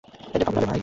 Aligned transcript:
এটা 0.35 0.43
কাবুল 0.45 0.61
না 0.61 0.61
রে, 0.61 0.67
ভাই। 0.69 0.79